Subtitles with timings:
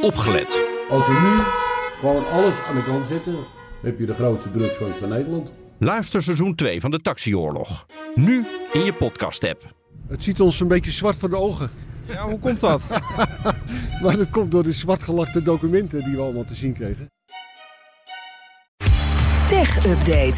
[0.00, 0.62] opgelet.
[0.90, 1.42] Als we nu
[2.00, 3.36] gewoon alles aan de kant zetten,
[3.82, 5.52] heb je de grootste drugsfans van Nederland.
[5.78, 7.86] Luister seizoen 2 van de Taxioorlog.
[8.14, 9.74] Nu in je podcast-app.
[10.08, 11.70] Het ziet ons een beetje zwart voor de ogen.
[12.06, 12.82] Ja, hoe komt dat?
[14.02, 17.10] maar dat komt door de zwartgelakte documenten die we allemaal te zien kregen.
[19.48, 20.36] Tech Update.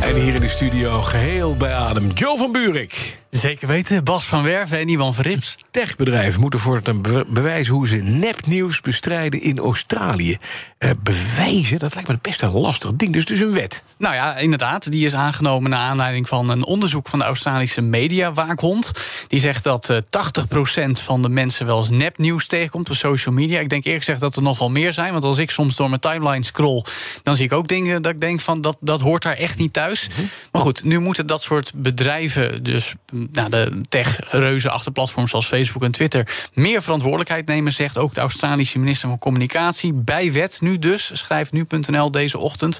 [0.00, 3.18] En hier in de studio geheel bij adem Joe van Buurik.
[3.36, 5.56] Zeker weten, Bas van Werven en Iwan Verrips.
[5.70, 10.36] Techbedrijven moeten voortaan be bewijzen hoe ze nepnieuws bestrijden in Australië.
[10.78, 13.12] Uh, bewijzen, dat lijkt me best een lastig ding.
[13.12, 13.84] Dus dus een wet.
[13.98, 14.90] Nou ja, inderdaad.
[14.90, 18.90] Die is aangenomen naar aanleiding van een onderzoek van de Australische mediawaakhond.
[19.28, 23.60] Die zegt dat uh, 80% van de mensen wel eens nepnieuws tegenkomt op social media.
[23.60, 25.12] Ik denk eerlijk gezegd dat er nog wel meer zijn.
[25.12, 26.84] Want als ik soms door mijn timeline scroll,
[27.22, 29.72] dan zie ik ook dingen dat ik denk van dat, dat hoort daar echt niet
[29.72, 30.08] thuis.
[30.08, 30.28] Mm -hmm.
[30.52, 32.94] Maar goed, nu moeten dat soort bedrijven, dus
[33.32, 38.20] nou, de tech-reuzen achter platforms zoals Facebook en Twitter, meer verantwoordelijkheid nemen, zegt ook de
[38.20, 39.92] Australische minister van Communicatie.
[39.92, 42.78] Bij wet nu dus, schrijft nu.nl deze ochtend.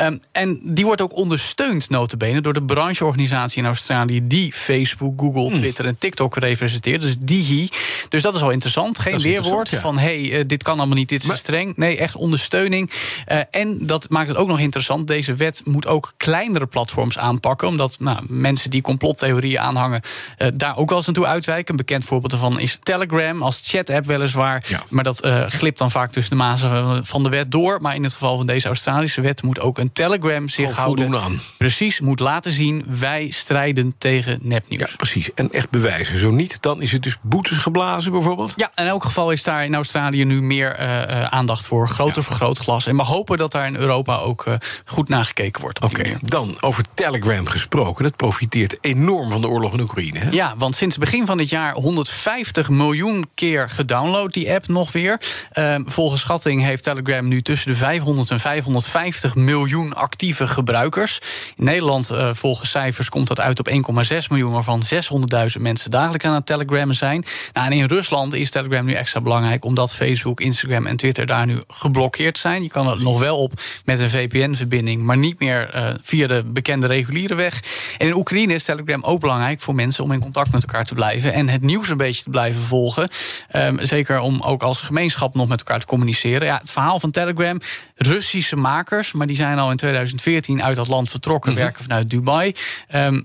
[0.00, 5.48] Um, en die wordt ook ondersteund, notabene, door de brancheorganisatie in Australië die Facebook, Google,
[5.48, 5.56] Hmm.
[5.56, 7.00] Twitter en TikTok representeert.
[7.00, 7.68] Dus DIGI.
[8.08, 8.98] Dus dat is wel interessant.
[8.98, 9.42] Geen ja.
[9.80, 11.76] van hé, hey, uh, dit kan allemaal niet, dit is Maar- te streng.
[11.76, 12.90] Nee, echt ondersteuning.
[13.32, 15.06] Uh, en dat maakt het ook nog interessant.
[15.06, 17.68] Deze wet moet ook kleinere platforms aanpakken.
[17.68, 21.70] Omdat nou, mensen die complottheorieën aanhangen, uh, daar ook wel eens naartoe uitwijken.
[21.70, 24.64] Een bekend voorbeeld daarvan is Telegram als chat-app weliswaar.
[24.68, 24.82] Ja.
[24.88, 27.80] Maar dat uh, glipt dan vaak tussen de mazen van- de wet door.
[27.80, 31.20] Maar in het geval van deze Australische wet moet ook een Telegram zich houden.
[31.20, 31.40] aan.
[31.58, 34.90] Precies, moet laten zien wij strijden tegen nepnieuws.
[34.90, 35.34] Ja, precies.
[35.34, 36.18] En echt bewijzen.
[36.18, 38.52] Zo niet, dan is het dus boetes geblazen bijvoorbeeld.
[38.56, 41.88] Ja, in elk geval is daar in Australië nu meer eh, eh, aandacht voor.
[41.88, 42.86] Groter vergrootglas.
[42.86, 45.80] En we hopen dat daar in Europa ook eh, goed nagekeken wordt.
[45.80, 48.04] Oké, dan over Telegram gesproken.
[48.04, 50.18] Dat profiteert enorm van de oorlog Oekraïne.
[50.18, 50.30] Hè?
[50.30, 54.92] Ja, want sinds het begin van dit jaar 150 miljoen keer gedownload die app nog
[54.92, 55.20] weer.
[55.52, 61.18] Ehm, volgens schatting heeft Telegram nu tussen de 500 en 550 miljoen actieve gebruikers.
[61.56, 66.24] In Nederland, eh, volgens cijfers, komt dat uit op 1,6 miljoen, waarvan 600.000 mensen dagelijks
[66.24, 67.24] aan het telegrammen zijn.
[67.52, 71.46] Nou, en in Rusland is Telegram nu extra belangrijk, omdat Facebook, Instagram en Twitter daar
[71.46, 72.62] nu geblokkeerd zijn.
[72.62, 73.52] Je kan er nog wel op
[73.84, 77.62] met een VPN-verbinding, maar niet meer eh, via de bekende reguliere weg.
[77.98, 80.94] En in Oekraïne is Telegram ook belangrijk voor mensen om in contact met elkaar te
[80.94, 83.08] blijven en het nieuws een beetje te blijven volgen.
[83.48, 86.46] Ehm, zeker om ook als gemeenschap nog met elkaar te communiceren.
[86.46, 87.60] Ja, het verhaal van Telegram,
[87.96, 92.54] Russische makers, maar die zijn al in 2014 uit dat land vertrokken, werken vanuit Dubai.
[92.88, 93.20] Ehm,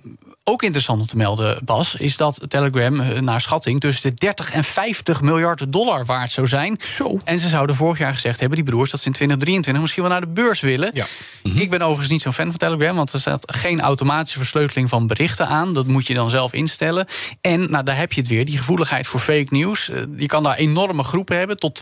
[0.49, 4.51] ook interessant om te melden, Bas, is dat Telegram eh, naar schatting tussen de 30
[4.51, 6.77] en 50 miljard dollar waard zou zijn.
[6.79, 7.19] Zo.
[7.23, 10.11] En ze zouden vorig jaar gezegd hebben, die broers, dat ze in 2023 misschien wel
[10.11, 10.91] naar de beurs willen.
[10.93, 11.05] Ja.
[11.43, 15.07] Ik ben overigens niet zo'n fan van Telegram, want er staat geen automatische versleuteling van
[15.07, 15.73] berichten aan.
[15.73, 17.05] Dat moet je dan zelf instellen.
[17.41, 19.89] En nou, daar heb je het weer, die gevoeligheid voor fake news.
[19.89, 21.81] Eh, Je kan daar enorme groepen hebben, tot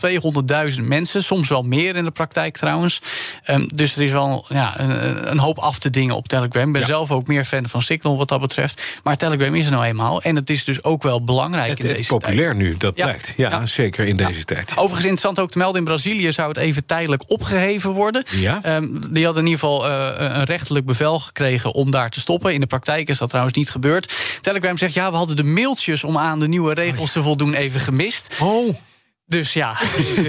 [0.76, 3.00] 200.000 mensen, soms wel meer in de praktijk trouwens.
[3.44, 6.66] Ehm, dus er is wel ja, een, een hoop af te dingen op Telegram.
[6.66, 6.86] Ik ben Ja.
[6.86, 8.56] zelf ook meer fan van Signal wat dat betreft.
[9.02, 10.22] Maar Telegram is er nou eenmaal.
[10.22, 13.04] En het is dus ook wel belangrijk Het in is deze populair nu, dat Ja.
[13.04, 13.34] blijkt.
[13.36, 13.66] Ja, Ja.
[13.66, 14.70] zeker in deze tijd.
[14.70, 18.24] Overigens interessant ook te melden, in Brazilië zou het even tijdelijk opgeheven worden.
[18.30, 18.58] Ja?
[18.62, 22.54] Ehm, die hadden in ieder geval eh, een rechtelijk bevel gekregen om daar te stoppen.
[22.54, 24.12] In de praktijk is dat trouwens niet gebeurd.
[24.40, 27.80] Telegram zegt, ja, we hadden de mailtjes om aan de nieuwe regels te voldoen even
[27.80, 28.34] gemist.
[28.40, 28.74] Oh,
[29.28, 29.74] Dus ja,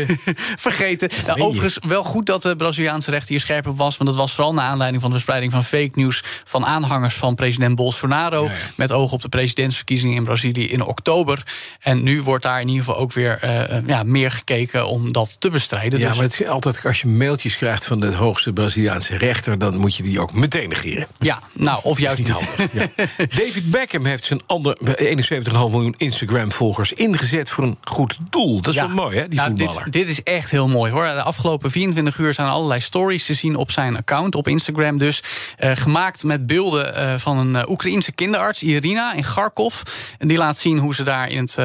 [0.68, 1.10] vergeten.
[1.26, 3.98] Nou, overigens wel goed dat de Braziliaanse rechter hier scherp op was.
[3.98, 6.24] Want dat was vooral naar aanleiding van de verspreiding van fake news...
[6.44, 8.44] van aanhangers van president Bolsonaro.
[8.44, 8.58] Ja, ja.
[8.76, 11.44] Met oog op de presidentsverkiezingen in Brazilië in oktober.
[11.80, 15.12] En nu wordt daar in ieder geval ook weer eh, eh, ja, meer gekeken om
[15.12, 16.00] dat te bestrijden.
[16.00, 19.60] ja, Dus- maar het is altijd als je mailtjes krijgt van de hoogste Braziliaanse rechter,
[19.60, 21.08] dan moet je die ook meteen negeren.
[21.20, 22.56] ja, nou, of juist niet handig.
[22.72, 22.88] Ja.
[23.44, 28.62] David Beckham heeft zijn ander 71,5 miljoen Instagram-volgers ingezet voor een goed doel.
[28.62, 29.84] Dat is mooi, hè, die Nou, voetballer.
[29.84, 31.04] dit, dit is echt heel mooi hoor.
[31.04, 35.24] De afgelopen 24 uur zijn allerlei stories te zien op zijn account, op Instagram dus.
[35.58, 39.82] eh, gemaakt met beelden eh, van een eh, Oekraïense kinderarts, Irina, in Kharkov.
[40.18, 41.58] En die laat zien hoe ze daar in het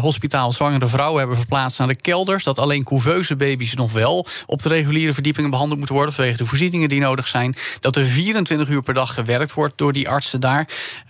[0.00, 2.44] hospitaal zwangere vrouwen hebben verplaatst naar de kelders.
[2.44, 6.14] Dat alleen couveuse baby's nog wel op de reguliere verdiepingen behandeld moeten worden.
[6.14, 7.54] vanwege de voorzieningen die nodig zijn.
[7.80, 10.68] Dat er 24 uur per dag gewerkt wordt door die artsen daar.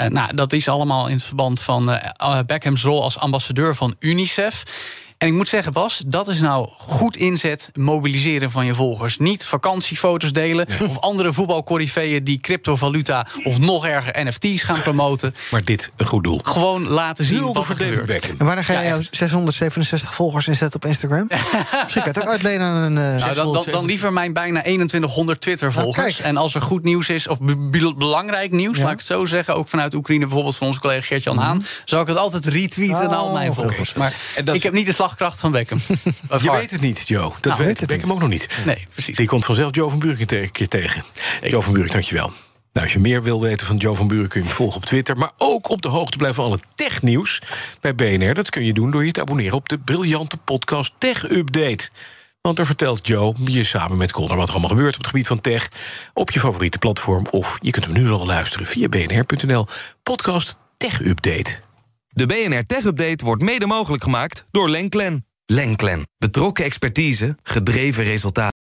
[0.09, 1.99] Nou, dat is allemaal in het verband van
[2.47, 4.63] Beckhams rol als ambassadeur van UNICEF.
[5.23, 9.19] En ik moet zeggen, Bas, dat is nou goed inzet mobiliseren van je volgers.
[9.19, 15.35] Niet vakantiefoto's delen of andere voetbalcorifeeën die cryptovaluta of nog erger NFT's gaan promoten.
[15.51, 16.41] Maar dit een goed doel.
[16.43, 18.37] Gewoon laten zien wat er gebeurt.
[18.39, 19.17] En wanneer ga Ja, jij jouw echt.
[19.17, 21.27] 667 volgers inzetten op Instagram?
[21.83, 23.15] Misschien kan het ook uitlenen aan een...
[23.17, 26.15] eh, Nou, dan, dan, dan liever mijn bijna 2100 Twitter-volgers.
[26.17, 26.27] kijk.
[26.27, 28.83] en als er goed nieuws is, of be- be- belangrijk nieuws, Ja.
[28.83, 32.03] laat ik het zo zeggen, ook vanuit Oekraïne, bijvoorbeeld van onze collega Gert-Jan Haan, zou
[32.03, 33.95] ik het altijd retweeten naar al mijn Oh, volgers.
[33.95, 35.79] Maar En dat- ik heb niet de slag slagkracht van Beckham.
[36.43, 37.21] Je weet het niet, Joe.
[37.23, 38.17] Dat Nou, weet weet het Beckham niet.
[38.17, 38.49] ook nog niet.
[38.67, 39.17] Nee, precies.
[39.17, 41.03] Die komt vanzelf Joe van Buren een keer tegen.
[41.41, 42.33] Joe van Buren, dankjewel.
[42.73, 44.85] Nou, als je meer wil weten van Joe van Buren kun je hem volgen op
[44.85, 45.17] Twitter.
[45.17, 47.43] Maar ook op de hoogte blijven van alle technieuws
[47.81, 48.35] bij BNR.
[48.35, 51.91] Dat kun je doen door je te abonneren op de briljante podcast Tech Update.
[52.41, 55.27] Want er vertelt Joe je samen met Connor wat er allemaal gebeurt op het gebied
[55.27, 55.69] van tech.
[56.15, 57.27] Op je favoriete platform.
[57.31, 59.67] Of je kunt hem nu al luisteren via bnr.nl.
[60.03, 61.61] Podcast Tech Update.
[62.15, 65.27] De BNR Tech Update wordt mede mogelijk gemaakt door Lenklen.
[65.47, 66.09] Lenklen.
[66.19, 68.61] Betrokken expertise, gedreven resultaten.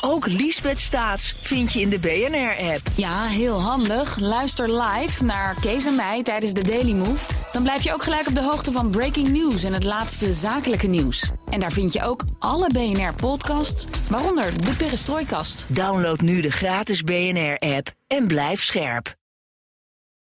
[0.00, 2.80] Ook Liesbeth Staats vind je in de BNR-app.
[2.96, 4.18] Ja, heel handig.
[4.18, 7.32] Luister live naar Kees en mij tijdens de Daily Move.
[7.52, 10.86] Dan blijf je ook gelijk op de hoogte van breaking news en het laatste zakelijke
[10.86, 11.32] nieuws.
[11.48, 15.66] En daar vind je ook alle BNR-podcasts, waaronder de Perestrooikast.
[15.68, 19.18] Download nu de gratis BNR-app en blijf scherp.